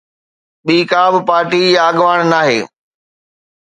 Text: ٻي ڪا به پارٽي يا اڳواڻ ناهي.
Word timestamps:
ٻي 0.65 0.77
ڪا 0.91 1.03
به 1.11 1.19
پارٽي 1.27 1.61
يا 1.75 1.83
اڳواڻ 1.89 2.17
ناهي. 2.31 2.59